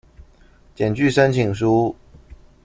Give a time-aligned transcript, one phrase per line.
[0.75, 1.93] 檢具申請書